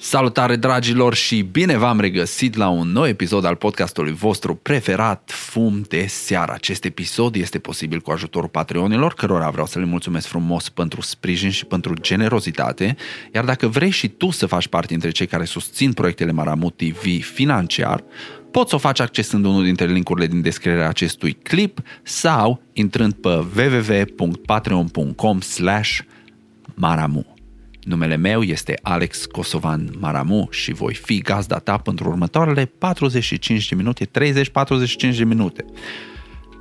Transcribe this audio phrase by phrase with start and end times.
[0.00, 5.84] Salutare dragilor și bine v-am regăsit la un nou episod al podcastului vostru preferat Fum
[5.88, 6.52] de seară.
[6.52, 11.50] Acest episod este posibil cu ajutorul Patreonilor, cărora vreau să le mulțumesc frumos pentru sprijin
[11.50, 12.96] și pentru generozitate,
[13.34, 17.22] iar dacă vrei și tu să faci parte dintre cei care susțin proiectele Maramut TV
[17.22, 18.04] financiar,
[18.50, 23.28] poți să o faci accesând unul dintre linkurile din descrierea acestui clip sau intrând pe
[23.28, 25.98] www.patreon.com slash
[26.74, 27.37] maramu.
[27.88, 33.74] Numele meu este Alex Kosovan Maramu și voi fi gazda ta pentru următoarele 45 de
[33.74, 34.10] minute, 30-45
[35.16, 35.64] de minute.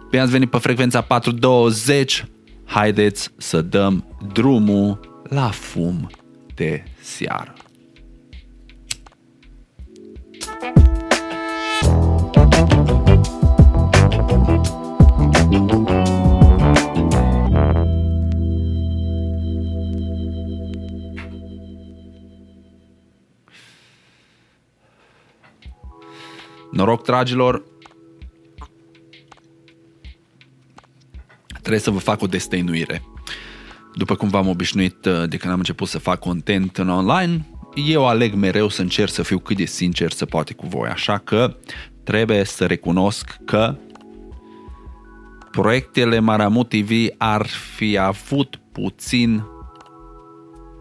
[0.09, 2.26] Bine ați venit pe frecvența 420,
[2.66, 4.99] haideți să dăm drumul
[5.30, 6.09] la fum
[6.55, 7.54] de seară.
[26.71, 27.63] Noroc, dragilor!
[31.49, 33.04] Trebuie să vă fac o destăinuire.
[33.96, 38.07] După cum v-am obișnuit uh, de când am început să fac content în online, eu
[38.07, 40.90] aleg mereu să încerc să fiu cât de sincer să poate cu voi.
[40.90, 41.57] Așa că
[42.04, 43.76] trebuie să recunosc că
[45.52, 49.43] proiectele Maramut TV ar fi avut puțin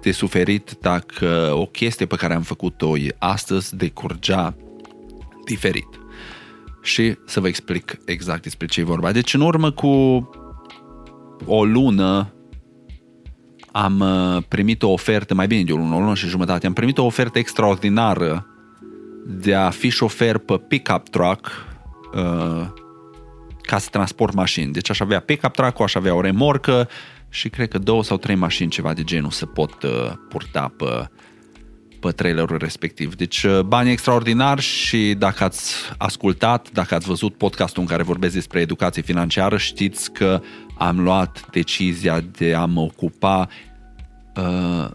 [0.03, 4.55] de suferit dacă o chestie pe care am făcut-o astăzi decurgea
[5.47, 5.89] diferit.
[6.83, 9.13] Și să vă explic exact despre ce e vorba.
[9.13, 9.89] Deci în urmă cu
[11.45, 12.31] o lună
[13.73, 16.73] am uh, primit o ofertă, mai bine de o lună, o lună și jumătate, am
[16.73, 18.47] primit o ofertă extraordinară
[19.27, 21.51] de a fi șofer pe pick-up truck
[22.15, 22.67] uh,
[23.63, 24.73] ca să transport mașini.
[24.73, 26.89] Deci aș avea pick-up truck aș avea o remorcă
[27.29, 31.09] și cred că două sau trei mașini, ceva de genul, să pot uh, purta pe
[32.01, 33.15] pe trailerul respectiv.
[33.15, 38.35] Deci uh, bani extraordinari și dacă ați ascultat, dacă ați văzut podcastul în care vorbesc
[38.35, 40.41] despre educație financiară, știți că
[40.79, 43.49] am luat decizia de a mă ocupa
[44.37, 44.91] uh,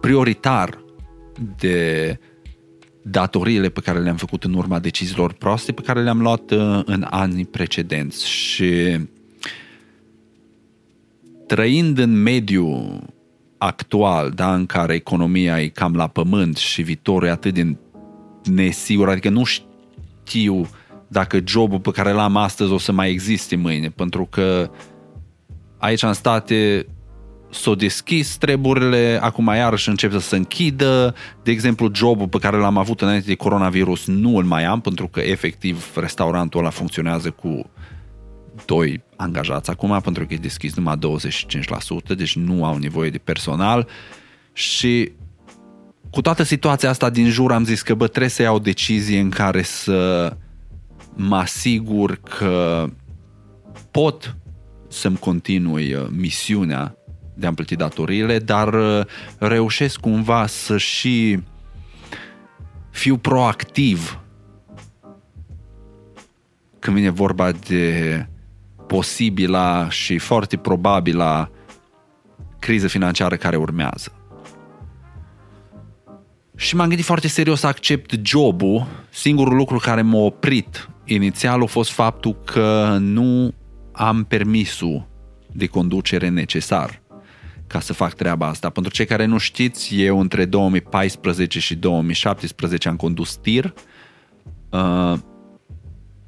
[0.00, 0.84] prioritar
[1.58, 2.18] de
[3.02, 7.06] datoriile pe care le-am făcut în urma deciziilor proaste pe care le-am luat uh, în
[7.10, 8.98] anii precedenți și
[11.46, 13.02] trăind în mediul
[13.62, 17.76] actual, da, în care economia e cam la pământ și viitorul e atât de
[18.44, 20.68] nesigur, adică nu știu
[21.08, 24.70] dacă jobul pe care l-am astăzi o să mai existe mâine, pentru că
[25.78, 26.86] aici în state
[27.50, 31.14] s-au deschis treburile, acum iarăși încep să se închidă.
[31.42, 35.08] De exemplu, jobul pe care l-am avut înainte de coronavirus nu îl mai am, pentru
[35.08, 37.70] că efectiv restaurantul ăla funcționează cu
[38.64, 40.98] doi angajați acum pentru că e deschis numai
[42.12, 43.88] 25%, deci nu au nevoie de personal.
[44.52, 45.12] Și
[46.10, 49.20] cu toată situația asta din jur am zis că bă, trebuie să iau o decizie
[49.20, 50.32] în care să
[51.14, 52.86] mă asigur că
[53.90, 54.36] pot
[54.88, 56.94] să-mi continui uh, misiunea
[57.34, 59.06] de a-mi plăti datoriile, dar uh,
[59.38, 61.42] reușesc cumva să și
[62.90, 64.20] fiu proactiv
[66.78, 68.26] când vine vorba de
[68.90, 71.50] posibila și foarte probabilă
[72.58, 74.12] criză financiară care urmează.
[76.56, 78.86] Și m-am gândit foarte serios să accept jobul.
[79.10, 83.54] Singurul lucru care m-a oprit inițial a fost faptul că nu
[83.92, 85.08] am permisul
[85.52, 87.02] de conducere necesar
[87.66, 88.70] ca să fac treaba asta.
[88.70, 93.74] Pentru cei care nu știți, eu între 2014 și 2017 am condus tir,
[94.70, 95.14] uh,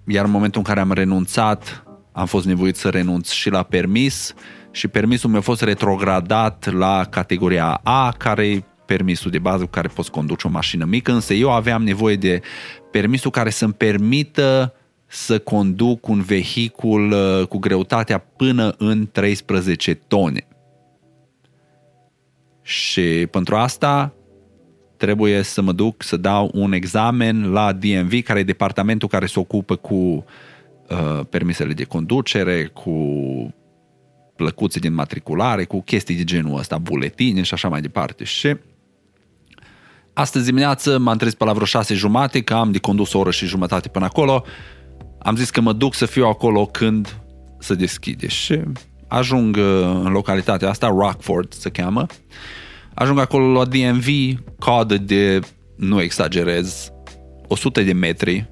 [0.07, 1.82] iar în momentul în care am renunțat
[2.13, 4.35] am fost nevoit să renunț și la permis
[4.71, 9.89] și permisul mi-a fost retrogradat la categoria A, care e permisul de bază cu care
[9.89, 12.41] poți conduce o mașină mică, însă eu aveam nevoie de
[12.91, 14.75] permisul care să-mi permită
[15.07, 20.47] să conduc un vehicul uh, cu greutatea până în 13 tone.
[22.63, 24.15] Și pentru asta
[24.97, 29.39] trebuie să mă duc să dau un examen la DMV, care e departamentul care se
[29.39, 30.25] ocupă cu Uh,
[31.31, 32.93] permisele de conducere, cu
[34.37, 38.25] plăcuțe din matriculare, cu chestii de genul ăsta, buletine și așa mai departe.
[38.25, 38.57] Și
[40.13, 43.31] astăzi dimineață m-am trezit pe la vreo șase jumate, că am de condus o oră
[43.31, 44.45] și jumătate până acolo.
[45.19, 47.17] Am zis că mă duc să fiu acolo când
[47.59, 48.61] se deschide și
[49.09, 49.63] ajung uh,
[50.05, 52.07] în localitatea asta, Rockford se cheamă,
[52.95, 54.07] ajung acolo la DMV,
[54.59, 55.41] coadă de,
[55.77, 56.93] nu exagerez,
[57.49, 58.51] 100 de metri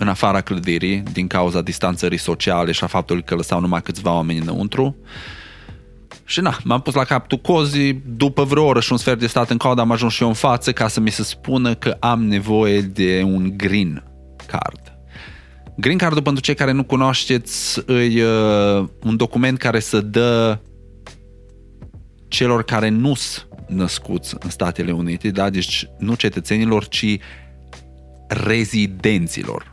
[0.00, 4.38] în afara clădirii din cauza distanțării sociale și a faptului că lăsau numai câțiva oameni
[4.38, 4.96] înăuntru.
[6.24, 9.50] Și na, m-am pus la capul cozii, după vreo oră și un sfert de stat
[9.50, 12.24] în caudă am ajuns și eu în față ca să mi se spună că am
[12.24, 14.04] nevoie de un green
[14.46, 14.80] card.
[15.76, 20.58] Green card pentru cei care nu cunoașteți, e uh, un document care să dă
[22.28, 25.50] celor care nu sunt născuți în Statele Unite, da?
[25.50, 27.18] deci nu cetățenilor, ci
[28.28, 29.69] rezidenților.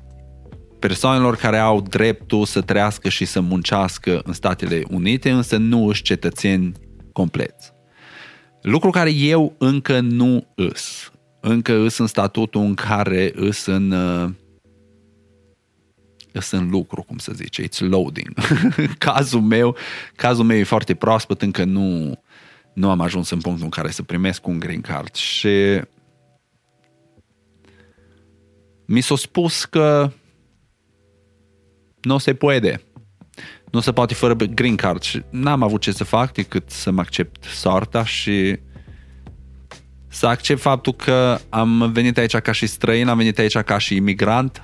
[0.79, 6.01] Persoanelor care au dreptul să trăiască și să muncească în Statele Unite, însă nu își
[6.01, 6.71] cetățeni
[7.11, 7.71] compleți.
[8.61, 11.11] Lucru care eu încă nu îs.
[11.39, 14.29] Încă îs în statutul în care îs în uh,
[16.31, 18.33] îs în lucru, cum să zice, it's loading.
[18.97, 19.75] cazul meu,
[20.15, 22.19] cazul meu e foarte proaspăt, încă nu,
[22.73, 25.81] nu am ajuns în punctul în care să primesc un green card și
[28.85, 30.11] mi s-a spus că
[32.07, 32.81] nu se poate.
[33.71, 37.01] Nu se poate fără green card și n-am avut ce să fac decât să mă
[37.01, 38.59] accept soarta și
[40.07, 43.95] să accept faptul că am venit aici ca și străin, am venit aici ca și
[43.95, 44.63] imigrant,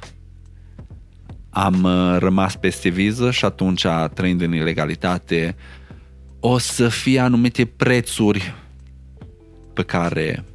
[1.50, 5.56] am uh, rămas peste viză și atunci, trăind în ilegalitate,
[6.40, 8.54] o să fie anumite prețuri
[9.74, 10.46] pe care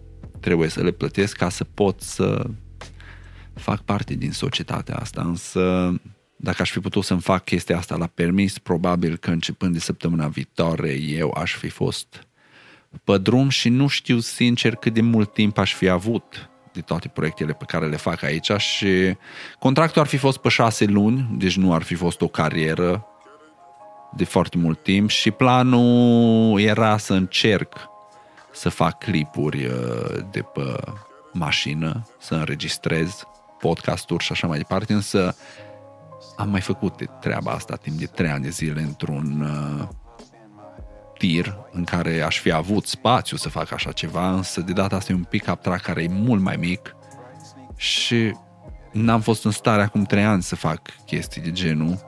[0.40, 2.44] trebuie să le plătesc ca să pot să
[3.54, 5.22] fac parte din societatea asta.
[5.22, 5.94] Însă,
[6.40, 10.28] dacă aș fi putut să-mi fac chestia asta la permis, probabil că începând de săptămâna
[10.28, 12.26] viitoare eu aș fi fost
[13.04, 17.08] pe drum și nu știu sincer cât de mult timp aș fi avut de toate
[17.08, 19.16] proiectele pe care le fac aici și
[19.58, 23.06] contractul ar fi fost pe șase luni, deci nu ar fi fost o carieră
[24.16, 27.88] de foarte mult timp și planul era să încerc
[28.52, 30.76] să fac clipuri uh, de pe
[31.32, 33.22] mașină, să înregistrez
[33.58, 35.36] podcasturi și așa mai departe, însă
[36.38, 39.88] am mai făcut treaba asta timp de trei ani de zile într-un uh,
[41.18, 45.12] tir în care aș fi avut spațiu să fac așa ceva, însă de data asta
[45.12, 46.96] e un pick-up track care e mult mai mic
[47.76, 48.34] și
[48.92, 51.98] n-am fost în stare acum trei ani să fac chestii de genul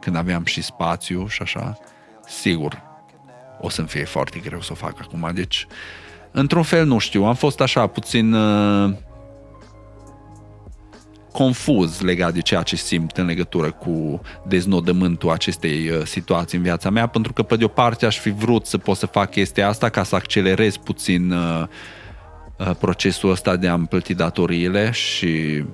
[0.00, 1.78] când aveam și spațiu și așa.
[2.26, 2.82] Sigur,
[3.60, 5.66] o să-mi fie foarte greu să o fac acum, deci
[6.30, 8.94] într-un fel nu știu, am fost așa puțin uh,
[11.36, 16.90] confuz legat de ceea ce simt în legătură cu deznodământul acestei uh, situații în viața
[16.90, 19.68] mea, pentru că pe de o parte aș fi vrut să pot să fac chestia
[19.68, 21.64] asta ca să accelerez puțin uh,
[22.58, 25.64] uh, procesul ăsta de a-mi plăti datoriile și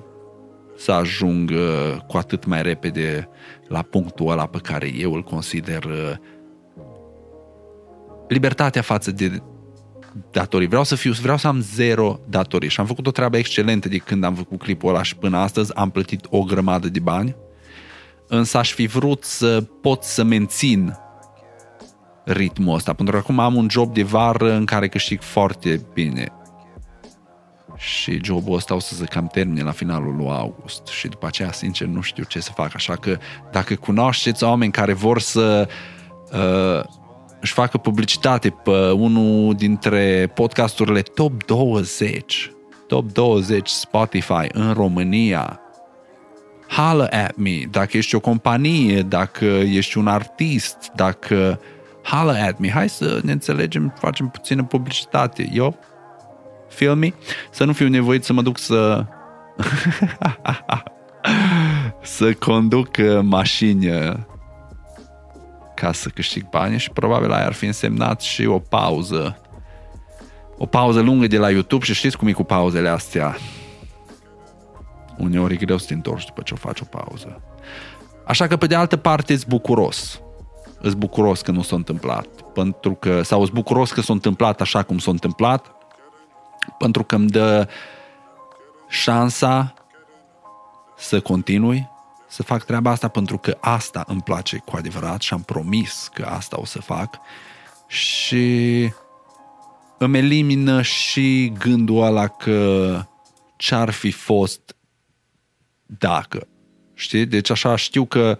[0.77, 1.51] să ajung
[2.07, 3.29] cu atât mai repede
[3.67, 5.83] la punctul ăla pe care eu îl consider
[8.27, 9.41] libertatea față de
[10.31, 10.67] datorii.
[10.67, 12.69] Vreau să fiu, vreau să am zero datorii.
[12.69, 15.75] Și am făcut o treabă excelentă de când am făcut clipul ăla și până astăzi
[15.75, 17.35] am plătit o grămadă de bani,
[18.27, 20.97] însă aș fi vrut să pot să mențin
[22.25, 26.27] ritmul ăsta, pentru că acum am un job de vară în care câștig foarte bine.
[27.75, 31.51] Și jobul ăsta o să se cam termine la finalul lui august și după aceea,
[31.51, 33.17] sincer, nu știu ce să fac, așa că
[33.51, 35.67] dacă cunoașteți oameni care vor să
[36.31, 37.02] uh,
[37.43, 42.51] își facă publicitate pe unul dintre podcasturile top 20,
[42.87, 45.59] top 20 Spotify în România,
[46.67, 51.59] holler at me, dacă ești o companie, dacă ești un artist, dacă
[52.03, 55.49] holler at me, hai să ne înțelegem, facem puțină publicitate.
[55.53, 55.79] Eu,
[56.69, 57.13] feel me?
[57.51, 59.05] Să nu fiu nevoit să mă duc să
[62.01, 62.89] să conduc
[63.21, 63.89] mașini
[65.75, 69.37] ca să câștig bani și probabil aia ar fi însemnat și o pauză.
[70.57, 73.37] O pauză lungă de la YouTube și știți cum e cu pauzele astea.
[75.17, 77.41] Uneori e greu să te întorci după ce o faci o pauză.
[78.25, 80.21] Așa că, pe de altă parte, îți bucuros.
[80.81, 82.27] Îți bucuros că nu s-a întâmplat.
[82.53, 85.75] Pentru că, sau îți bucuros că s-a întâmplat așa cum s-a întâmplat,
[86.77, 87.67] pentru că îmi dă
[88.87, 89.73] șansa
[90.97, 91.89] să continui
[92.33, 96.25] să fac treaba asta pentru că asta îmi place cu adevărat și am promis că
[96.25, 97.19] asta o să fac
[97.87, 98.89] și
[99.97, 102.99] îmi elimină și gândul ăla că
[103.55, 104.75] ce-ar fi fost
[105.85, 106.47] dacă.
[106.93, 107.25] Știi?
[107.25, 108.37] Deci așa știu că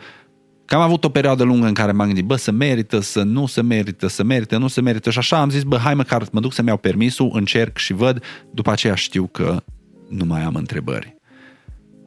[0.65, 3.45] că am avut o perioadă lungă în care m-am gândit, bă, să merită, să nu
[3.45, 6.39] se merită, să merită, nu se merită și așa am zis, bă, hai măcar mă
[6.39, 9.63] duc să-mi iau permisul, încerc și văd, după aceea știu că
[10.09, 11.15] nu mai am întrebări.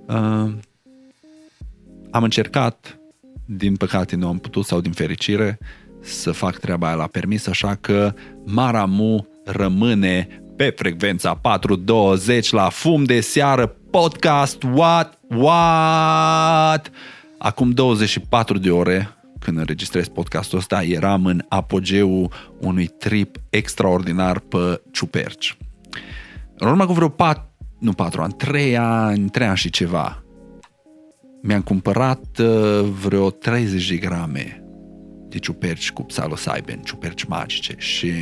[0.06, 0.52] Uh,
[2.10, 2.98] am încercat,
[3.46, 5.58] din păcate nu am putut sau din fericire,
[6.00, 13.04] să fac treaba aia la permis, așa că Maramu rămâne pe frecvența 420 la fum
[13.04, 15.18] de seară podcast What?
[15.36, 16.90] What?
[17.38, 24.80] Acum 24 de ore când înregistrez podcastul ăsta, eram în apogeul unui trip extraordinar pe
[24.90, 25.56] ciuperci.
[26.58, 30.22] În urmă cu vreo pat, nu patru ani, trei ani, trei ani și ceva,
[31.46, 34.60] mi-am cumpărat uh, vreo 30 de grame
[35.28, 38.12] de ciuperci cu psilocybin, ciuperci magice și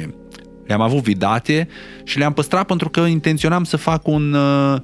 [0.66, 1.68] le-am avut vidate
[2.04, 4.80] și le-am păstrat pentru că intenționam să fac un uh,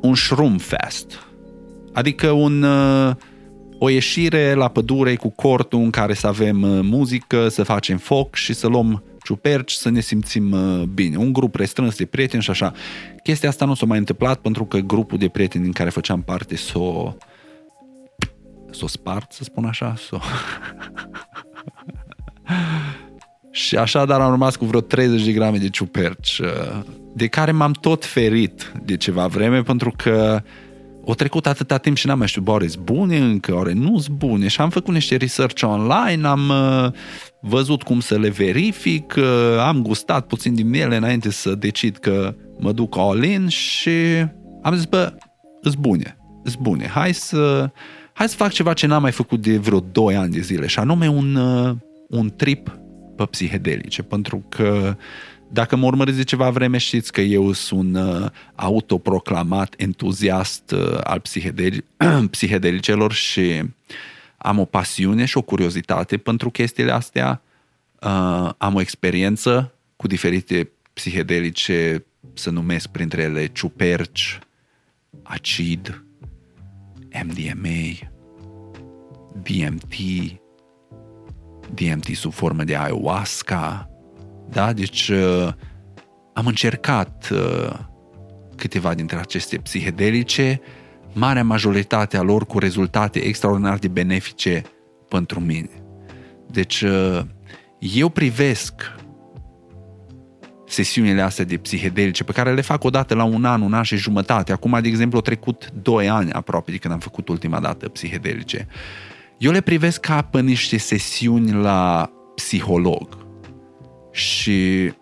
[0.00, 1.26] un shroom fest.
[1.92, 3.10] Adică un uh,
[3.78, 8.34] o ieșire la pădure cu cortul în care să avem uh, muzică, să facem foc
[8.34, 11.16] și să luăm ciuperci, să ne simțim uh, bine.
[11.16, 12.72] Un grup restrâns de prieteni și așa.
[13.22, 16.56] Chestia asta nu s-a mai întâmplat pentru că grupul de prieteni din care făceam parte
[16.56, 17.16] s-o
[18.70, 20.18] s-o spart, să spun așa, s-o...
[23.50, 26.80] și așa, dar am rămas cu vreo 30 de grame de ciuperci, uh,
[27.14, 30.42] de care m-am tot ferit de ceva vreme, pentru că
[31.04, 34.16] o trecut atâta timp și n-am mai știut, bă, ore bune încă, ore nu sunt
[34.16, 36.92] bune și am făcut niște research online, am uh,
[37.46, 42.34] văzut cum să le verific, uh, am gustat puțin din ele înainte să decid că
[42.58, 43.90] mă duc all-in și
[44.62, 45.12] am zis, bă,
[45.60, 47.70] îs bune, îs bune, hai să,
[48.12, 50.78] hai să fac ceva ce n-am mai făcut de vreo 2 ani de zile și
[50.78, 51.76] anume un, uh,
[52.08, 52.78] un trip
[53.16, 54.96] pe psihedelice, pentru că
[55.50, 60.98] dacă mă urmăriți de ceva vreme, știți că eu sunt un uh, autoproclamat entuziast uh,
[61.02, 61.84] al psihedeli-
[62.30, 63.62] psihedelicelor și
[64.44, 67.42] am o pasiune și o curiozitate pentru chestiile astea.
[68.00, 74.38] Uh, am o experiență cu diferite psihedelice, să numesc printre ele ciuperci,
[75.22, 76.04] acid,
[77.24, 78.08] MDMA,
[79.42, 79.94] DMT,
[81.74, 83.90] DMT sub formă de ayahuasca,
[84.50, 84.72] da?
[84.72, 85.52] Deci uh,
[86.32, 87.78] am încercat uh,
[88.56, 90.60] câteva dintre aceste psihedelice,
[91.14, 94.62] marea majoritate a lor cu rezultate extraordinar de benefice
[95.08, 95.70] pentru mine.
[96.50, 97.20] Deci uh,
[97.78, 98.74] eu privesc
[100.66, 103.82] sesiunile astea de psihedelice pe care le fac o dată la un an, un an
[103.82, 104.52] și jumătate.
[104.52, 108.68] Acum, de exemplu, au trecut doi ani aproape de când am făcut ultima dată psihedelice.
[109.38, 113.08] Eu le privesc ca pe niște sesiuni la psiholog.
[114.12, 114.92] Și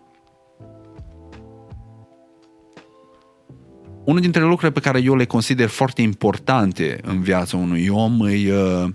[4.05, 8.53] unul dintre lucrurile pe care eu le consider foarte importante în viața unui om e
[8.53, 8.89] uh,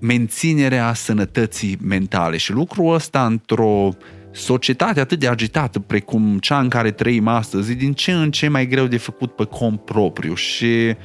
[0.00, 3.88] menținerea sănătății mentale și lucrul ăsta într-o
[4.32, 8.48] societate atât de agitată precum cea în care trăim astăzi, e din ce în ce
[8.48, 10.96] mai greu de făcut pe cont propriu și uh,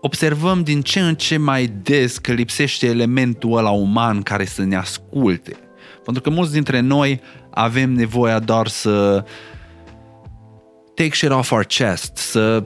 [0.00, 4.76] observăm din ce în ce mai des că lipsește elementul ăla uman care să ne
[4.76, 5.67] asculte.
[6.08, 9.24] Pentru că mulți dintre noi avem nevoia doar să
[10.94, 12.64] take shit off our chest, să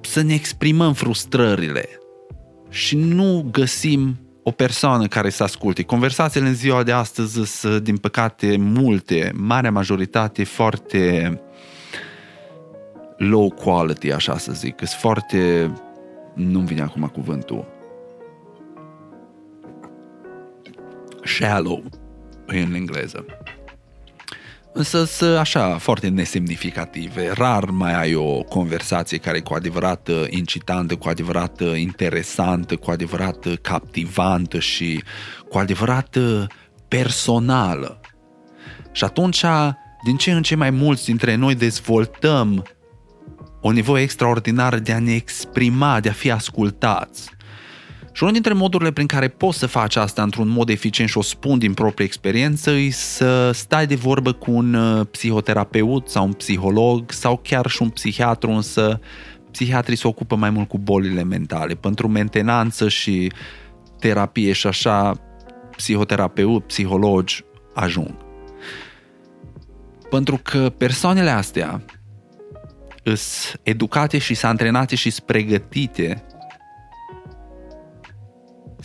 [0.00, 1.88] să ne exprimăm frustrările
[2.68, 5.82] și nu găsim o persoană care să asculte.
[5.82, 11.40] Conversațiile în ziua de astăzi sunt, din păcate, multe, marea majoritate foarte
[13.16, 14.74] low quality, așa să zic.
[14.76, 15.70] Sunt foarte...
[16.34, 17.75] Nu-mi vine acum cuvântul.
[21.26, 21.84] Shallow
[22.46, 23.24] în engleză.
[24.72, 27.30] Însă sunt așa, foarte nesemnificative.
[27.34, 32.76] Rar mai ai o conversație care e cu adevărat uh, incitantă, cu adevărat uh, interesantă,
[32.76, 35.02] cu adevărat uh, captivantă și
[35.48, 36.18] cu adevărat
[36.88, 38.00] personală.
[38.92, 39.44] Și atunci,
[40.04, 42.64] din ce în ce mai mulți dintre noi dezvoltăm
[43.60, 47.35] o nevoie extraordinară de a ne exprima, de a fi ascultați.
[48.16, 51.22] Și unul dintre modurile prin care poți să faci asta într-un mod eficient și o
[51.22, 56.32] spun din proprie experiență e să stai de vorbă cu un uh, psihoterapeut sau un
[56.32, 59.00] psiholog sau chiar și un psihiatru, însă
[59.50, 61.74] psihiatrii se ocupă mai mult cu bolile mentale.
[61.74, 63.32] Pentru mentenanță și
[63.98, 65.12] terapie și așa,
[65.76, 67.44] psihoterapeut, psihologi
[67.74, 68.14] ajung.
[70.10, 71.82] Pentru că persoanele astea
[73.02, 76.24] îs educate și sunt antrenate și sunt pregătite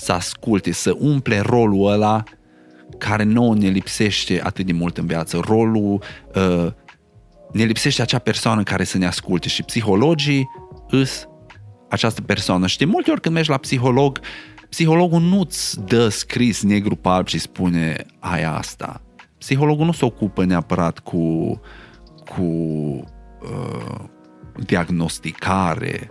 [0.01, 2.23] să asculte, să umple rolul ăla
[2.97, 5.39] care nouă ne lipsește atât de mult în viață.
[5.47, 6.03] Rolul,
[6.35, 6.71] uh,
[7.51, 10.49] ne lipsește acea persoană care să ne asculte și psihologii
[10.89, 11.27] îs
[11.89, 12.67] această persoană.
[12.67, 14.19] Și de multe ori când mergi la psiholog,
[14.69, 19.01] psihologul nu-ți dă scris negru pe alb și spune ai asta.
[19.37, 21.59] Psihologul nu se ocupă neapărat cu,
[22.35, 23.99] cu uh,
[24.65, 26.09] diagnosticare.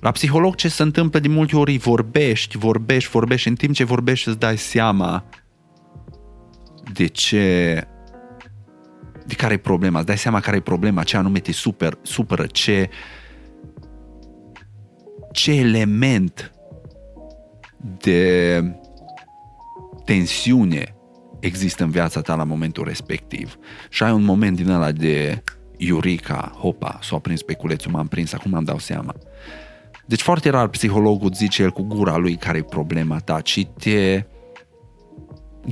[0.00, 4.28] La psiholog ce se întâmplă de multe ori vorbești, vorbești, vorbești, în timp ce vorbești
[4.28, 5.24] îți dai seama
[6.92, 7.84] de ce
[9.26, 12.46] de care e problema, îți dai seama care e problema, ce anume te super, supără,
[12.46, 12.88] ce,
[15.32, 16.52] ce element
[17.98, 18.62] de
[20.04, 20.94] tensiune
[21.40, 23.56] există în viața ta la momentul respectiv.
[23.88, 25.42] Și ai un moment din ăla de
[25.76, 29.14] Iurica, hopa, s-a prins pe culețul, m-am prins, acum am dau seama.
[30.10, 34.24] Deci foarte rar psihologul zice el cu gura lui care e problema ta, ci te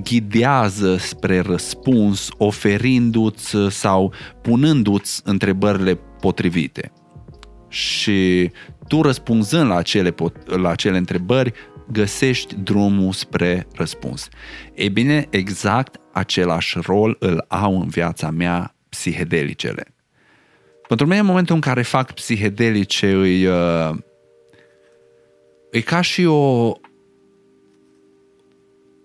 [0.03, 6.93] ghidează spre răspuns oferindu-ți sau punându-ți întrebările potrivite.
[7.69, 8.51] Și
[8.89, 10.15] tu răspunzând la acele,
[10.45, 11.53] la acele întrebări,
[11.93, 14.29] găsești drumul spre răspuns.
[14.75, 19.95] E bine, exact același rol îl au în viața mea psihedelicele.
[20.89, 23.91] Pentru mine, în momentul în care fac psihedelice, îi, uh,
[25.71, 26.73] e ca și o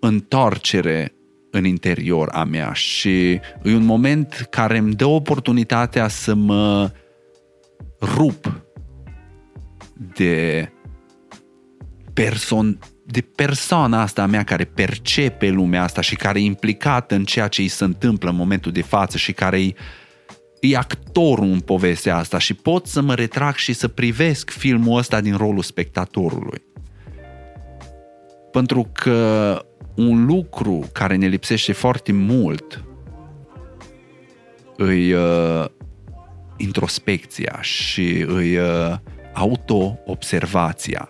[0.00, 1.14] întoarcere
[1.50, 6.90] în interior a mea și e un moment care îmi dă oportunitatea să mă
[8.00, 8.62] rup
[10.14, 10.68] de
[12.12, 17.24] person, de persoana asta a mea care percepe lumea asta și care e implicată în
[17.24, 19.74] ceea ce îi se întâmplă în momentul de față și care e,
[20.64, 25.20] e actorul în povestea asta și pot să mă retrag și să privesc filmul ăsta
[25.20, 26.62] din rolul spectatorului.
[28.52, 29.58] Pentru că
[29.94, 32.84] un lucru care ne lipsește foarte mult
[34.76, 35.64] îi uh,
[36.56, 38.94] introspecția și îi uh,
[39.32, 41.08] auto-observația.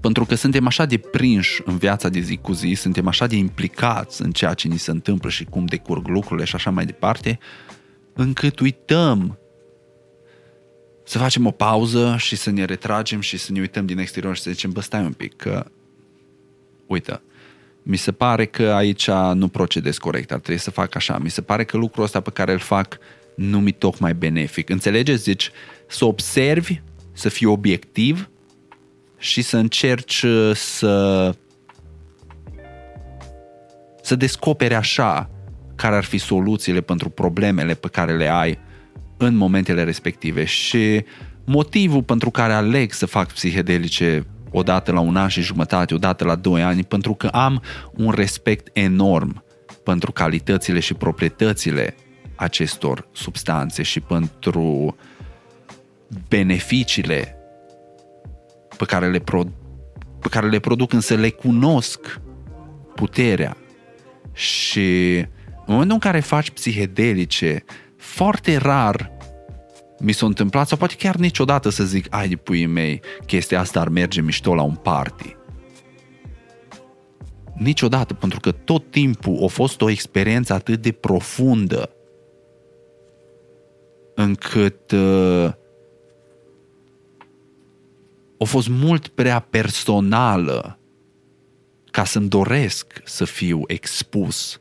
[0.00, 3.36] Pentru că suntem așa de prinși în viața de zi cu zi, suntem așa de
[3.36, 7.38] implicați în ceea ce ni se întâmplă și cum decurg lucrurile și așa mai departe,
[8.14, 9.38] încât uităm
[11.04, 14.42] să facem o pauză și să ne retragem și să ne uităm din exterior și
[14.42, 15.66] să zicem, bă, stai un pic, că
[16.86, 17.20] uite,
[17.82, 21.42] mi se pare că aici nu procedez corect, ar trebui să fac așa, mi se
[21.42, 22.98] pare că lucrul ăsta pe care îl fac
[23.34, 24.68] nu mi tocmai benefic.
[24.68, 25.24] Înțelegeți?
[25.24, 25.50] Deci
[25.86, 26.80] să observi,
[27.12, 28.28] să fii obiectiv
[29.18, 31.34] și să încerci uh, să
[34.02, 35.30] să descoperi așa
[35.74, 38.58] care ar fi soluțiile pentru problemele pe care le ai
[39.16, 41.04] în momentele respective și
[41.44, 46.34] motivul pentru care aleg să fac psihedelice odată la un an și jumătate, odată la
[46.34, 49.44] doi ani, pentru că am un respect enorm
[49.84, 51.94] pentru calitățile și proprietățile
[52.34, 54.96] acestor substanțe și pentru
[56.28, 57.36] beneficiile
[58.76, 59.52] pe care le, pro-
[60.20, 62.20] pe care le produc, însă le cunosc
[62.94, 63.56] puterea.
[64.32, 65.26] Și
[65.66, 67.64] în momentul în care faci psihedelice,
[67.96, 69.12] foarte rar
[69.98, 73.80] mi s-a întâmplat, sau poate chiar niciodată să zic, ai de puii mei, chestia asta
[73.80, 75.36] ar merge mișto la un party.
[77.54, 81.90] Niciodată, pentru că tot timpul a fost o experiență atât de profundă
[84.14, 85.52] încât uh,
[88.38, 90.78] a fost mult prea personală
[91.90, 94.58] ca să-mi doresc să fiu expus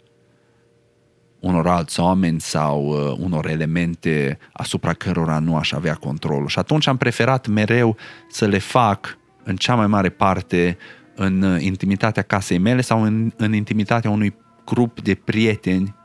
[1.43, 6.47] unor alți oameni sau uh, unor elemente asupra cărora nu aș avea controlul.
[6.47, 7.97] Și atunci am preferat mereu
[8.29, 10.77] să le fac în cea mai mare parte
[11.15, 15.95] în uh, intimitatea casei mele sau în, în intimitatea unui grup de prieteni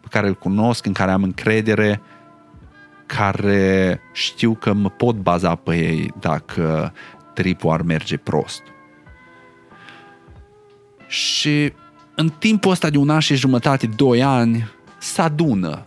[0.00, 2.00] pe care îl cunosc, în care am încredere,
[3.06, 6.92] care știu că mă pot baza pe ei dacă
[7.34, 8.62] tripul ar merge prost.
[11.06, 11.72] Și
[12.14, 15.82] în timpul ăsta de un an și jumătate, doi ani, se adună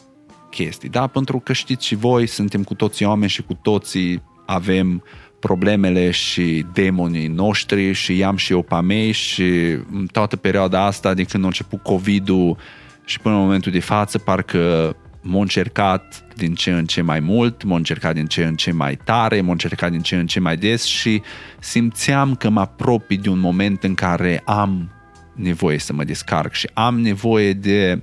[0.50, 1.08] chestii, da?
[1.08, 5.04] Pentru că știți și voi, suntem cu toții oameni și cu toții avem
[5.40, 9.44] problemele și demonii noștri și i-am și eu pe mei și
[9.92, 12.58] în toată perioada asta, de când a început COVID-ul
[13.06, 17.64] și până în momentul de față, parcă m-a încercat din ce în ce mai mult,
[17.64, 20.58] m-a încercat din ce în ce mai tare, m-a încercat din ce în ce mai
[20.58, 21.22] des și
[21.60, 24.92] simțeam că mă apropii de un moment în care am
[25.36, 28.02] nevoie să mă descarc și am nevoie de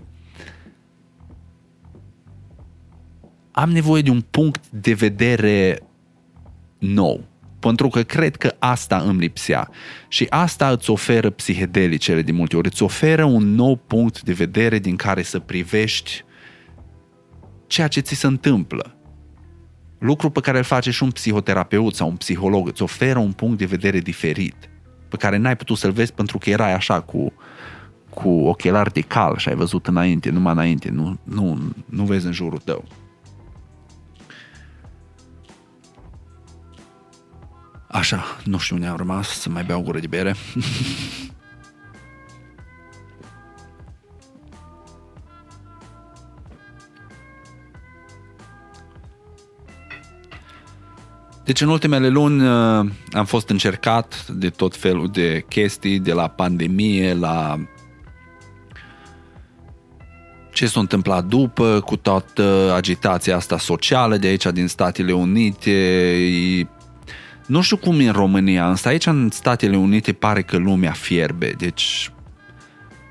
[3.59, 5.79] am nevoie de un punct de vedere
[6.79, 7.25] nou.
[7.59, 9.71] Pentru că cred că asta îmi lipsea.
[10.09, 12.69] Și asta îți oferă psihedelicele de multe ori.
[12.69, 16.25] Îți oferă un nou punct de vedere din care să privești
[17.67, 18.97] ceea ce ți se întâmplă.
[19.99, 22.69] Lucru pe care îl face și un psihoterapeut sau un psiholog.
[22.69, 24.71] Îți oferă un punct de vedere diferit
[25.09, 27.33] pe care n-ai putut să-l vezi pentru că erai așa cu,
[28.11, 32.33] cu ochelari de cal și ai văzut înainte, numai înainte, nu, nu, nu vezi în
[32.33, 32.85] jurul tău.
[37.89, 40.35] Așa, nu știu unde am rămas, să mai beau o gură de bere.
[51.45, 52.49] Deci în ultimele luni uh,
[53.13, 57.59] am fost încercat de tot felul de chestii, de la pandemie, la
[60.53, 65.73] ce s-a întâmplat după, cu toată agitația asta socială de aici, din Statele Unite,
[67.49, 71.55] nu știu cum e în România, însă aici în Statele Unite pare că lumea fierbe,
[71.59, 72.11] deci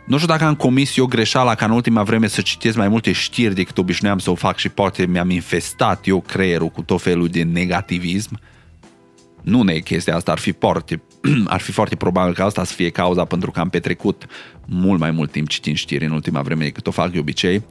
[0.06, 3.12] nu știu dacă am comis eu greșeala ca în ultima vreme să citesc mai multe
[3.12, 7.28] știri decât obișnuiam să o fac și poate mi-am infestat eu creierul cu tot felul
[7.28, 8.40] de negativism.
[9.42, 11.02] Nu ne chestia asta, ar fi foarte,
[11.46, 14.26] ar fi foarte probabil că asta să fie cauza pentru că am petrecut
[14.66, 17.64] mult mai mult timp citind știri în ultima vreme decât o fac de obicei.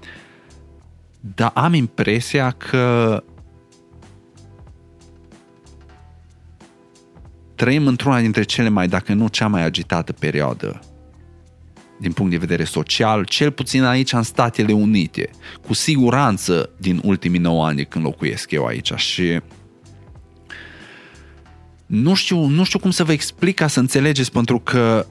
[1.20, 3.22] Dar am impresia că
[7.56, 10.80] trăim într-una dintre cele mai, dacă nu cea mai agitată perioadă
[12.00, 15.30] din punct de vedere social, cel puțin aici în Statele Unite,
[15.66, 19.40] cu siguranță din ultimii 9 ani când locuiesc eu aici și
[21.86, 25.06] nu știu, nu știu cum să vă explic ca să înțelegeți, pentru că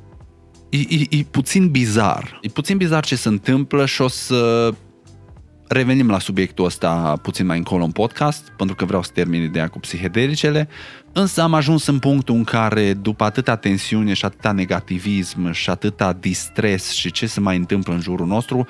[0.69, 2.39] e, e, e puțin bizar.
[2.41, 4.73] E puțin bizar ce se întâmplă și o să
[5.67, 9.67] revenim la subiectul ăsta puțin mai încolo în podcast, pentru că vreau să termin ideea
[9.67, 10.67] cu psihedelicele,
[11.13, 16.13] însă am ajuns în punctul în care, după atâta tensiune și atâta negativism și atâta
[16.13, 18.67] distres și ce se mai întâmplă în jurul nostru,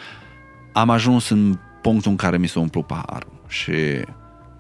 [0.74, 3.42] am ajuns în punctul în care mi s-a umplut paharul.
[3.48, 3.72] Și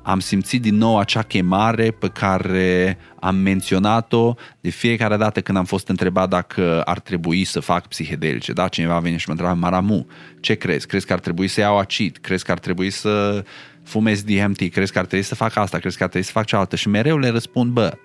[0.05, 5.65] am simțit din nou acea chemare pe care am menționat-o de fiecare dată când am
[5.65, 8.53] fost întrebat dacă ar trebui să fac psihedelice.
[8.53, 10.07] Da, cineva vine și mă întreba, Maramu,
[10.39, 10.87] ce crezi?
[10.87, 12.17] Crezi că ar trebui să iau acid?
[12.17, 13.43] Crezi că ar trebui să
[13.83, 14.69] fumez DMT?
[14.71, 15.77] Crezi că ar trebui să fac asta?
[15.77, 16.75] Crezi că ar trebui să fac cealaltă?
[16.75, 17.97] Și mereu le răspund, bă,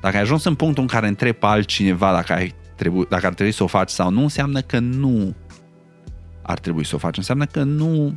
[0.00, 3.34] dacă ai ajuns în punctul în care întreb pe altcineva dacă, ai trebu- dacă ar
[3.34, 5.34] trebui să o faci sau nu, înseamnă că nu
[6.42, 7.16] ar trebui să o faci.
[7.16, 8.14] Înseamnă că nu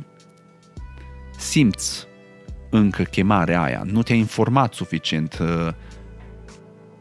[1.38, 2.08] simți
[2.70, 5.68] încă chemarea aia, nu te-a informat suficient, uh,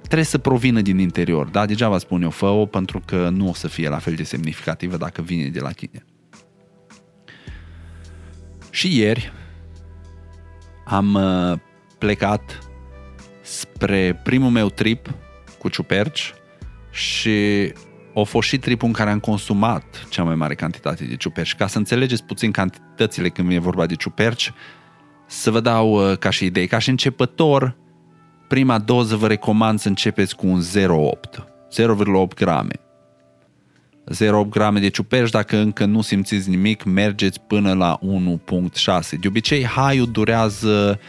[0.02, 1.48] trebuie să provină din interior.
[1.48, 4.98] Da, degeaba spun eu, fă-o pentru că nu o să fie la fel de semnificativă
[4.98, 6.06] dacă vine de la tine.
[8.70, 9.32] Și ieri
[10.86, 11.60] am uh,
[11.98, 12.60] plecat
[13.42, 15.14] spre primul meu trip
[15.60, 16.34] cu ciuperci
[16.92, 17.72] și
[18.14, 21.56] o fost și tripul în care am consumat cea mai mare cantitate de ciuperci.
[21.56, 24.54] Ca să înțelegeți puțin cantitățile când vine vorba de ciuperci,
[25.30, 26.68] să vă dau uh, ca și idei.
[26.68, 27.76] Ca și începător,
[28.48, 31.44] prima doză vă recomand să începeți cu un 0,8.
[31.82, 32.74] 0,8 grame.
[34.14, 38.00] 0,8 grame de ciuperci, dacă încă nu simțiți nimic, mergeți până la
[38.84, 39.10] 1.6.
[39.20, 41.00] De obicei, haiul durează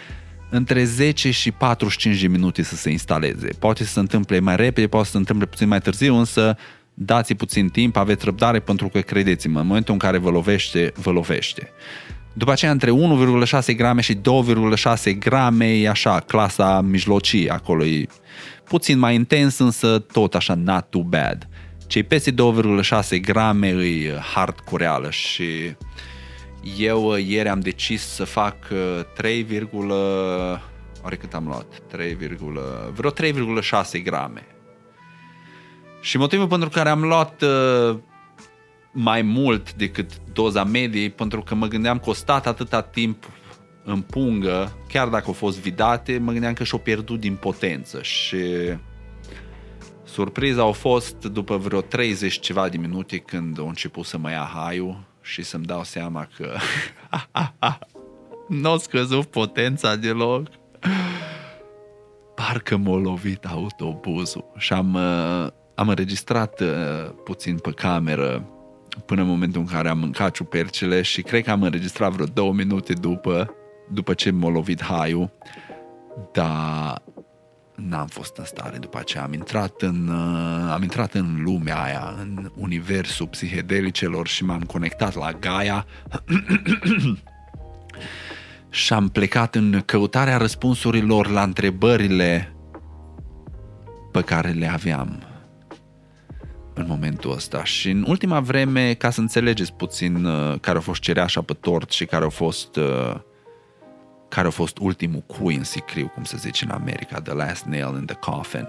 [0.50, 3.48] între 10 și 45 de minute să se instaleze.
[3.58, 6.56] Poate să se întâmple mai repede, poate să se întâmple puțin mai târziu, însă
[6.94, 11.10] dați puțin timp, aveți răbdare pentru că credeți-mă, în momentul în care vă lovește, vă
[11.10, 11.72] lovește.
[12.32, 12.90] După aceea, între
[13.70, 18.06] 1,6 grame și 2,6 grame e așa, clasa mijlocie, acolo e
[18.64, 21.48] puțin mai intens, însă tot așa not too bad.
[21.86, 25.74] Cei peste 2,6 grame e hardcoreală și
[26.78, 28.56] eu uh, ieri am decis să fac
[29.14, 29.90] 3, uh,
[31.02, 31.66] oare cât am luat?
[31.88, 32.16] 3,
[32.94, 34.46] vreo 3,6 grame.
[36.00, 37.96] Și motivul pentru care am luat uh,
[38.92, 43.24] mai mult decât doza medie, pentru că mă gândeam că o stat atâta timp
[43.84, 48.38] în pungă, chiar dacă au fost vidate, mă gândeam că și-o pierdut din potență și
[50.04, 54.50] surpriza a fost după vreo 30 ceva de minute când au început să mă ia
[54.54, 56.56] haiul și să-mi dau seama că
[58.48, 60.46] nu a scăzut potența deloc.
[62.34, 66.68] Parcă m-a lovit autobuzul și am, uh, am înregistrat uh,
[67.24, 68.59] puțin pe cameră
[69.06, 72.52] până în momentul în care am mâncat ciupercele și cred că am înregistrat vreo două
[72.52, 73.54] minute după,
[73.92, 75.32] după ce m-a lovit haiul,
[76.32, 77.02] dar
[77.74, 79.22] n-am fost în stare după aceea.
[79.22, 85.14] Am intrat în, uh, am intrat în lumea aia, în universul psihedelicelor și m-am conectat
[85.14, 85.86] la Gaia
[88.70, 92.54] și am plecat în căutarea răspunsurilor la întrebările
[94.12, 95.29] pe care le aveam
[96.80, 97.64] în momentul ăsta.
[97.64, 101.90] Și în ultima vreme, ca să înțelegeți puțin uh, care a fost cereașa pe tort
[101.90, 103.14] și care a fost uh,
[104.28, 107.96] care a fost ultimul cui în sicriu, cum se zice în America, the last nail
[107.98, 108.66] in the coffin.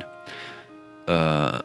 [1.08, 1.60] Uh,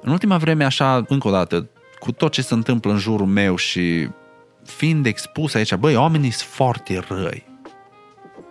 [0.00, 3.56] în ultima vreme, așa, încă o dată, cu tot ce se întâmplă în jurul meu
[3.56, 4.08] și
[4.64, 7.46] fiind expus aici, băi, oamenii sunt foarte răi.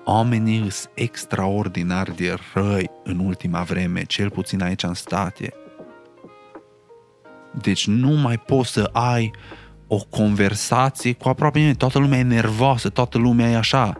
[0.05, 5.53] Oamenii sunt extraordinar de răi în ultima vreme, cel puțin aici în state.
[7.61, 9.31] Deci nu mai poți să ai
[9.87, 11.77] o conversație cu aproape nimeni.
[11.77, 13.97] Toată lumea e nervoasă, toată lumea e așa.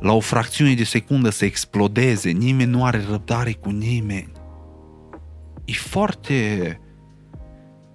[0.00, 4.32] la o fracțiune de secundă să explodeze, nimeni nu are răbdare cu nimeni.
[5.64, 6.80] E foarte...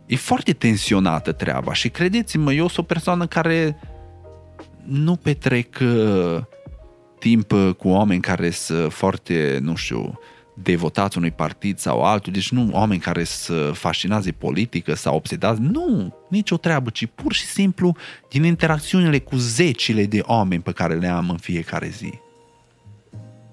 [0.06, 3.80] E foarte tensionată treaba și credeți-mă, eu sunt o persoană care
[4.84, 6.42] nu petrec uh,
[7.20, 10.20] timp uh, cu oameni care sunt foarte, nu știu,
[10.54, 15.62] devotați unui partid sau altul, deci nu oameni care să fascinați de politică sau obsedați,
[15.62, 17.96] nu, nicio treabă, ci pur și simplu
[18.30, 22.20] din interacțiunile cu zecile de oameni pe care le am în fiecare zi.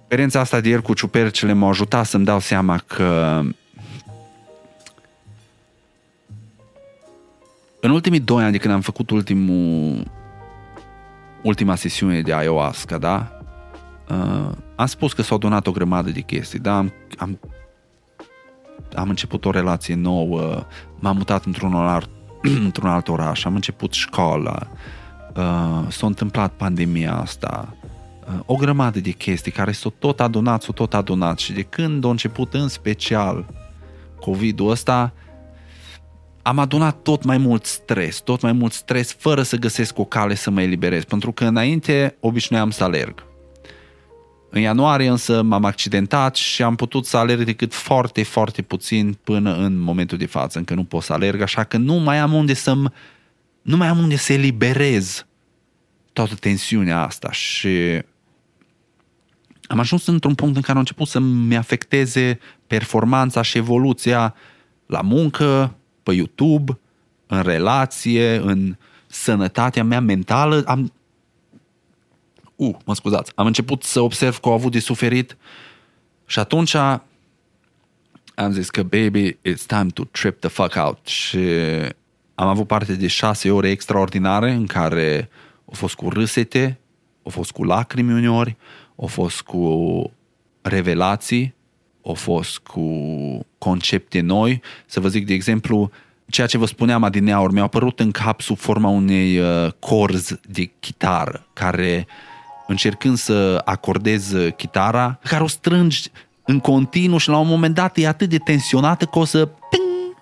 [0.00, 3.40] Experiența asta de ieri cu ciupercele m-a ajutat să-mi dau seama că
[7.80, 10.02] în ultimii doi ani de când am făcut ultimul,
[11.42, 13.39] ultima sesiune de ayahuasca, da?
[14.10, 16.76] Uh, am spus că s-au donat o grămadă de chestii, da?
[16.76, 17.40] Am, am,
[18.94, 20.66] am început o relație nouă,
[20.98, 22.10] m-am mutat într-un alt,
[22.64, 24.70] într-un alt oraș, am început școala,
[25.36, 27.76] uh, s-a întâmplat pandemia asta,
[28.26, 32.04] uh, o grămadă de chestii care s-au tot adunat, s-au tot adunat și de când
[32.04, 33.46] a început în special
[34.20, 35.12] COVID-ul ăsta,
[36.42, 40.34] am adunat tot mai mult stres, tot mai mult stres fără să găsesc o cale
[40.34, 43.28] să mă eliberez, pentru că înainte obișnuiam să alerg
[44.50, 49.56] în ianuarie însă m-am accidentat și am putut să alerg decât foarte, foarte puțin până
[49.56, 52.54] în momentul de față, încă nu pot să alerg, așa că nu mai am unde
[52.54, 52.74] să
[53.62, 55.26] nu mai am unde să eliberez
[56.12, 58.02] toată tensiunea asta și
[59.66, 64.34] am ajuns într-un punct în care a început să-mi afecteze performanța și evoluția
[64.86, 66.78] la muncă, pe YouTube,
[67.26, 70.62] în relație, în sănătatea mea mentală.
[70.66, 70.92] Am,
[72.60, 75.36] uh, mă scuzați, am început să observ că au avut de suferit
[76.26, 76.74] și atunci
[78.34, 81.38] am zis că baby, it's time to trip the fuck out și
[82.34, 85.28] am avut parte de șase ore extraordinare în care
[85.64, 86.78] au fost cu râsete,
[87.22, 88.56] au fost cu lacrimi uneori,
[88.96, 90.12] au fost cu
[90.62, 91.54] revelații,
[92.04, 92.84] au fost cu
[93.58, 94.62] concepte noi.
[94.86, 95.90] Să vă zic, de exemplu,
[96.26, 100.70] ceea ce vă spuneam adineauri, mi-au apărut în cap sub forma unei uh, corzi de
[100.80, 102.29] chitară, care uh,
[102.70, 106.10] încercând să acordez chitara, care o strângi
[106.44, 110.16] în continuu și la un moment dat e atât de tensionată că o să ping,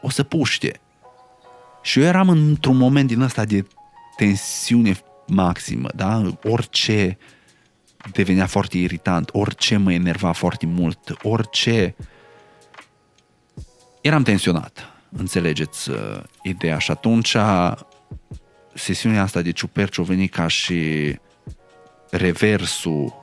[0.00, 0.80] o să puște.
[1.82, 3.66] Și eu eram într-un moment din ăsta de
[4.16, 6.22] tensiune maximă, da?
[6.42, 7.18] Orice
[8.12, 11.94] devenea foarte irritant, orice mă enerva foarte mult, orice...
[14.00, 15.96] Eram tensionat, înțelegeți uh,
[16.42, 17.36] ideea și atunci
[18.74, 21.14] sesiunea asta de ciuperci a venit ca și
[22.16, 23.14] reversul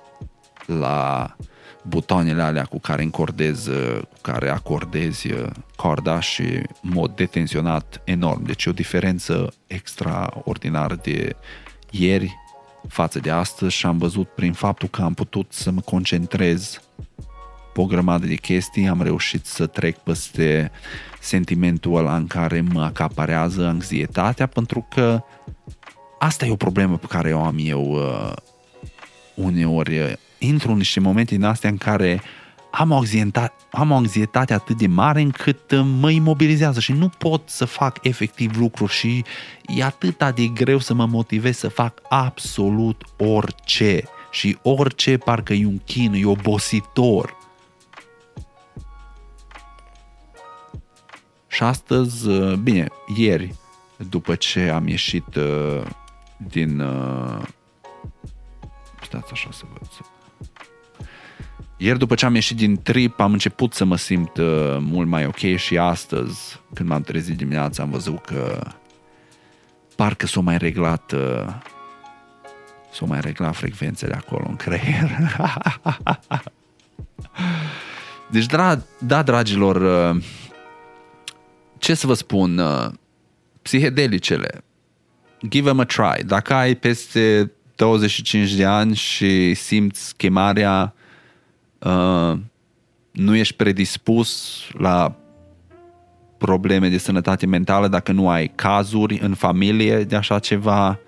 [0.66, 1.36] la
[1.84, 5.28] butoanele alea cu care încordezi, cu care acordezi
[5.76, 6.44] corda și
[6.82, 8.46] mod detenționat enorm.
[8.46, 11.36] Deci e o diferență extraordinar de
[11.90, 12.38] ieri
[12.88, 16.82] față de astăzi și am văzut prin faptul că am putut să mă concentrez
[17.74, 20.72] pe o grămadă de chestii, am reușit să trec peste
[21.20, 25.24] sentimentul ăla în care mă acaparează anxietatea, pentru că
[26.20, 28.34] asta e o problemă pe care o am eu uh,
[29.36, 32.22] uneori intru în niște momente din astea în care
[32.72, 37.10] am o, anxietate, am o anxietate atât de mare încât uh, mă imobilizează și nu
[37.10, 39.24] pot să fac efectiv lucruri și
[39.76, 45.66] e atât de greu să mă motivez să fac absolut orice și orice parcă e
[45.66, 47.38] un chin, e obositor.
[51.48, 53.56] Și astăzi, uh, bine, ieri,
[54.10, 55.84] după ce am ieșit uh,
[56.38, 56.84] din
[59.06, 59.90] stați așa să văd.
[61.78, 65.26] Ieri după ce am ieșit din trip am început să mă simt uh, mult mai
[65.26, 68.68] ok și astăzi când m-am trezit dimineața am văzut că
[69.96, 71.54] parcă s-au mai reglat uh,
[72.94, 75.10] s-au mai reglat frecvențele acolo în creier.
[78.32, 79.76] deci, dra- da, dragilor,
[80.16, 80.24] uh,
[81.78, 82.88] ce să vă spun, uh,
[83.62, 84.64] psihedelicele,
[85.48, 86.24] give them a try.
[86.26, 90.94] Dacă ai peste 25 de ani și simți chemarea,
[91.80, 92.34] uh,
[93.12, 95.16] nu ești predispus la
[96.38, 101.00] probleme de sănătate mentală dacă nu ai cazuri în familie de așa ceva,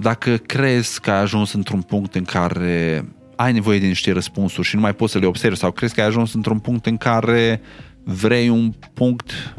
[0.00, 3.04] dacă crezi că ai ajuns într-un punct în care
[3.36, 6.00] ai nevoie de niște răspunsuri și nu mai poți să le observi sau crezi că
[6.00, 7.60] ai ajuns într-un punct în care
[8.04, 9.54] vrei un punct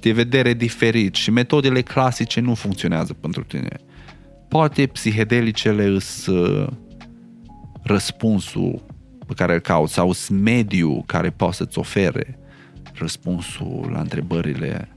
[0.00, 3.80] de vedere diferit și metodele clasice nu funcționează pentru tine
[4.48, 6.68] poate psihedelicele îs uh,
[7.82, 8.84] răspunsul
[9.26, 12.38] pe care îl cauți sau mediul care poate să-ți ofere
[12.94, 14.88] răspunsul la întrebările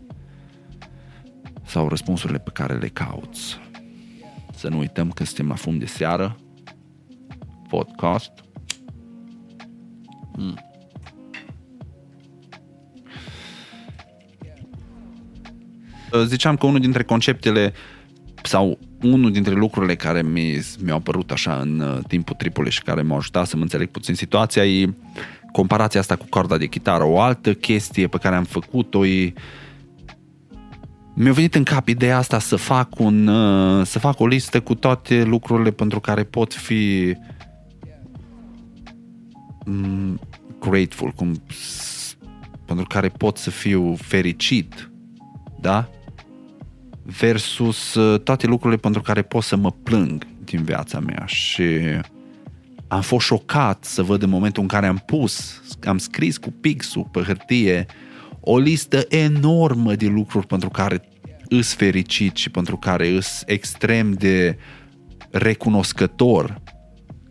[1.66, 3.60] sau răspunsurile pe care le cauți.
[4.54, 6.36] Să nu uităm că suntem la fum de seară.
[7.68, 8.32] Podcast.
[10.38, 10.60] Mm.
[16.26, 17.74] Ziceam că unul dintre conceptele
[18.44, 23.02] sau unul dintre lucrurile care mi, mi-au apărut așa în uh, timpul tripului și care
[23.02, 24.94] m-au ajutat să mă înțeleg puțin situația e
[25.52, 27.04] comparația asta cu corda de chitară.
[27.04, 29.34] O altă chestie pe care am făcut-o e
[31.14, 34.76] mi-a venit în cap ideea asta să fac, un, uh, să fac o listă cu
[34.76, 37.14] toate lucrurile pentru care pot fi
[39.66, 40.20] mm,
[40.60, 41.44] grateful, cum,
[42.66, 44.92] pentru care pot să fiu fericit,
[45.60, 45.90] da?
[47.04, 51.26] Versus uh, toate lucrurile pentru care pot să mă plâng din viața mea.
[51.26, 51.64] Și
[52.88, 57.08] am fost șocat să văd în momentul în care am pus, am scris cu pixul
[57.12, 57.86] pe hârtie
[58.40, 61.10] o listă enormă de lucruri pentru care
[61.48, 64.58] îs fericit și pentru care îs extrem de
[65.32, 66.62] recunoscător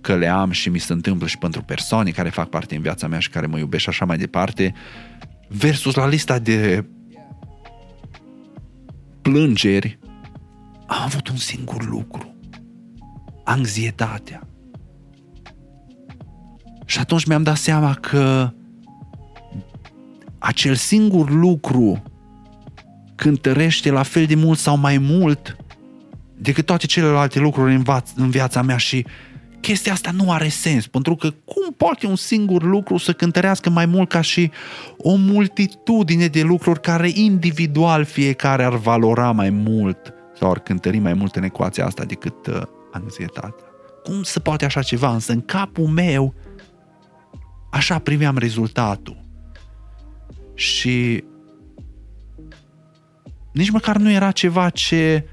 [0.00, 3.06] că le am și mi se întâmplă și pentru persoane care fac parte în viața
[3.06, 4.74] mea și care mă iubesc și așa mai departe,
[5.48, 6.84] versus la lista de
[9.30, 9.98] plângeri,
[10.86, 12.34] am avut un singur lucru.
[13.44, 14.48] Anxietatea.
[16.84, 18.52] Și atunci mi-am dat seama că
[20.38, 22.02] acel singur lucru
[23.14, 25.56] cântărește la fel de mult sau mai mult
[26.36, 29.06] decât toate celelalte lucruri în, vaț- în viața mea și
[29.60, 33.86] chestia asta nu are sens, pentru că cum poate un singur lucru să cântărească mai
[33.86, 34.50] mult ca și
[34.98, 41.14] o multitudine de lucruri care individual fiecare ar valora mai mult sau ar cântări mai
[41.14, 43.64] mult în ecuația asta decât uh, anxietatea.
[44.04, 45.12] Cum se poate așa ceva?
[45.12, 46.34] Însă în capul meu
[47.70, 49.24] așa priveam rezultatul.
[50.54, 51.24] Și
[53.52, 55.24] nici măcar nu era ceva ce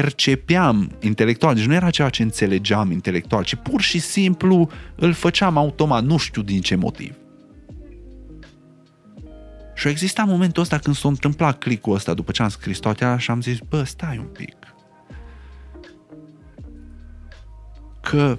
[0.00, 5.56] percepeam intelectual, deci nu era ceva ce înțelegeam intelectual, ci pur și simplu îl făceam
[5.56, 7.14] automat, nu știu din ce motiv.
[9.74, 13.04] Și a existat momentul ăsta când s-a întâmplat clicul ăsta după ce am scris toate
[13.04, 14.56] alea și am zis, bă, stai un pic.
[18.00, 18.38] Că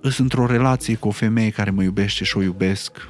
[0.00, 3.08] sunt într-o relație cu o femeie care mă iubește și o iubesc.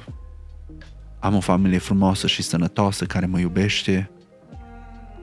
[1.19, 4.09] Am o familie frumoasă și sănătoasă care mă iubește.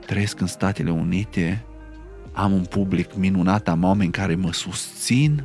[0.06, 1.64] Trăiesc în Statele Unite
[2.32, 5.44] am un public minunat, am oameni care mă susțin,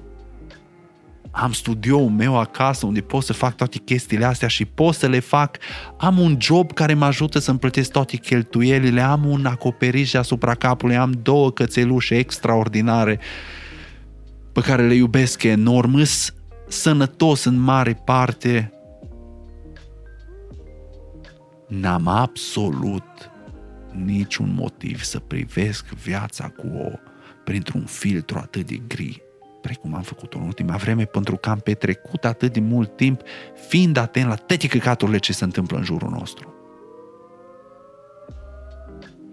[1.38, 5.20] am studioul meu acasă unde pot să fac toate chestiile astea și pot să le
[5.20, 5.58] fac.
[5.98, 10.96] Am un job care mă ajută să-mi plătesc toate cheltuielile, am un acoperiș asupra capului,
[10.96, 13.20] am două cățelușe extraordinare
[14.52, 16.34] pe care le iubesc enorm, îs
[16.68, 18.74] sănătos în mare parte.
[21.68, 23.04] N-am absolut
[24.04, 26.92] niciun motiv să privesc viața cu o,
[27.44, 29.26] printr-un filtru atât de gri,
[29.62, 33.22] precum am făcut-o în ultima vreme, pentru că am petrecut atât de mult timp
[33.68, 36.54] fiind atent la toate căcaturile ce se întâmplă în jurul nostru.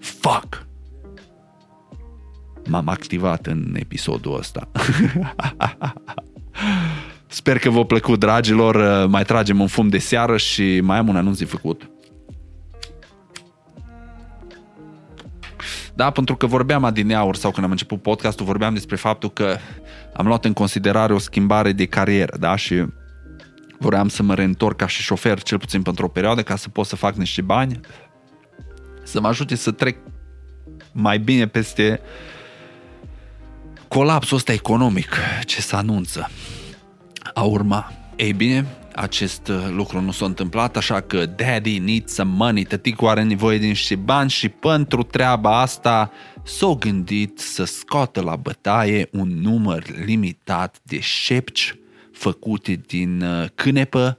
[0.01, 0.67] Fuck!
[2.69, 4.69] M-am activat în episodul ăsta.
[7.27, 9.07] Sper că v-a plăcut, dragilor.
[9.07, 11.91] Mai tragem un fum de seară și mai am un anunț de făcut.
[15.95, 19.57] Da, pentru că vorbeam adineauri sau când am început podcastul, vorbeam despre faptul că
[20.13, 22.85] am luat în considerare o schimbare de carieră, da, și
[23.79, 26.87] vreau să mă reîntorc ca și șofer, cel puțin pentru o perioadă, ca să pot
[26.87, 27.81] să fac niște bani,
[29.03, 29.97] să mă ajute să trec
[30.93, 32.01] mai bine peste
[33.89, 36.31] colapsul ăsta economic ce se anunță
[37.35, 37.93] a urma.
[38.17, 43.09] Ei bine, acest uh, lucru nu s-a întâmplat, așa că daddy needs some money, tăticul
[43.09, 46.11] are nevoie de niște bani și pentru treaba asta
[46.43, 51.77] s-a gândit să scoată la bătaie un număr limitat de șepci
[52.13, 54.19] făcute din uh, cânepă,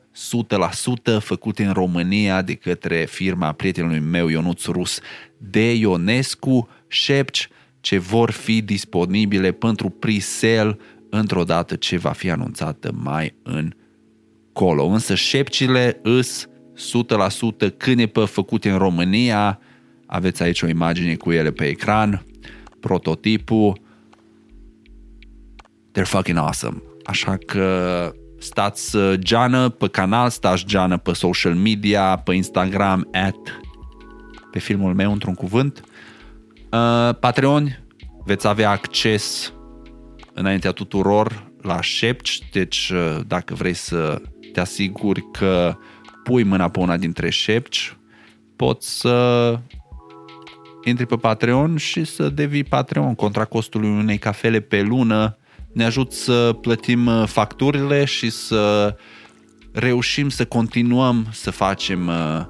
[1.18, 5.00] 100% făcute în România de către firma prietenului meu Ionuț Rus.
[5.38, 7.50] De Ionescu, șepci
[7.82, 10.78] ce vor fi disponibile pentru pre-sale
[11.10, 13.74] într-o dată ce va fi anunțată mai în
[14.54, 14.86] acolo.
[14.86, 16.48] Însă șepcile îs
[17.66, 19.60] 100% cânepă făcute în România.
[20.06, 22.26] Aveți aici o imagine cu ele pe ecran.
[22.80, 23.82] Prototipul.
[25.92, 26.82] They're fucking awesome.
[27.06, 33.62] Așa că stați uh, geană pe canal, stați geană pe social media, pe Instagram, at,
[34.52, 35.84] pe filmul meu, într-un cuvânt.
[36.72, 37.86] Uh, Patreon,
[38.26, 39.54] veți avea acces
[40.34, 44.22] înaintea tuturor la șepci, deci uh, dacă vrei să
[44.54, 45.78] te asiguri că
[46.24, 47.98] pui mâna pe una dintre șepci,
[48.56, 49.60] poți să
[50.84, 55.38] intri pe Patreon și să devii Patreon contra costului unei cafele pe lună.
[55.74, 58.96] Ne ajut să plătim uh, facturile și să
[59.72, 62.46] reușim să continuăm să facem uh,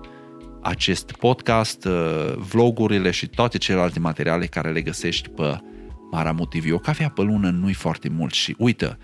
[0.62, 5.58] acest podcast, uh, vlogurile și toate celelalte materiale care le găsești pe
[6.12, 6.74] Maramu TV.
[6.74, 8.98] O cafea pe lună nu-i foarte mult și uită,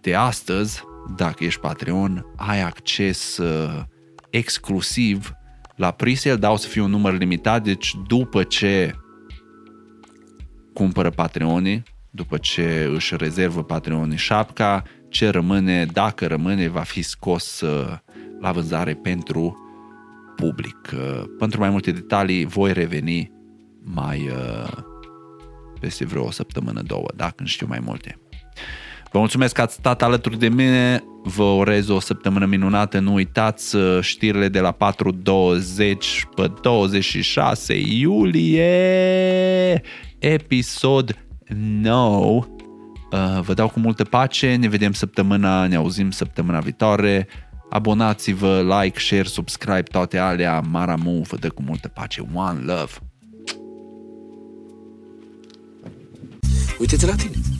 [0.00, 0.82] de astăzi,
[1.16, 3.82] dacă ești Patreon, ai acces uh,
[4.30, 5.32] exclusiv
[5.76, 8.94] la presale, dar o să fie un număr limitat, deci după ce
[10.72, 17.60] cumpără Patreonii, după ce își rezervă Patreonii șapca, ce rămâne, dacă rămâne, va fi scos
[17.60, 17.96] uh,
[18.40, 19.56] la vânzare pentru
[20.36, 20.90] public.
[20.94, 23.32] Uh, pentru mai multe detalii voi reveni
[23.82, 24.72] mai uh,
[25.80, 28.18] peste vreo o săptămână, două, dacă nu știu mai multe.
[29.12, 33.76] Vă mulțumesc că ați stat alături de mine, vă urez o săptămână minunată, nu uitați
[33.76, 34.76] uh, știrile de la 4.20
[36.34, 38.62] pe 26 iulie,
[40.18, 41.16] episod
[41.80, 42.58] nou.
[43.40, 47.28] Vă dau cu multă pace, ne vedem săptămâna, ne auzim săptămâna viitoare.
[47.70, 50.60] Abonați-vă, like, share, subscribe, toate alea.
[50.60, 52.22] Maramu vă dă cu multă pace.
[52.34, 52.92] One love!
[56.78, 57.59] Uite-te la tine.